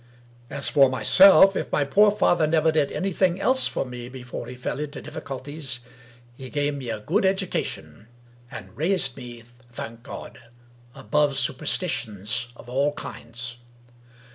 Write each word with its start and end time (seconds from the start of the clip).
As 0.49 0.67
for 0.67 0.89
myself, 0.89 1.55
if 1.55 1.71
my 1.71 1.83
poor 1.83 2.09
father 2.09 2.47
never 2.47 2.71
did 2.71 2.91
anything 2.91 3.39
else 3.39 3.67
for 3.67 3.85
me 3.85 4.09
before 4.09 4.47
he 4.47 4.55
fell 4.55 4.79
into 4.79 4.99
difficulties, 4.99 5.79
he 6.35 6.49
gave 6.49 6.73
me 6.73 6.89
a 6.89 6.99
good 7.01 7.23
education, 7.23 8.07
and 8.49 8.75
raised 8.75 9.15
me 9.15 9.43
(thank 9.71 10.01
God) 10.01 10.39
above 10.95 11.37
superstitions 11.37 12.47
of 12.55 12.67
all 12.67 12.95
sorts. 12.97 13.57